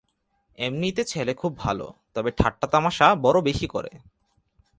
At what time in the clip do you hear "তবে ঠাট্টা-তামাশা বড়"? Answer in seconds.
2.13-3.41